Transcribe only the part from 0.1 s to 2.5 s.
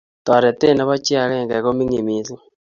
Toretet nebo chii agenge komining mising.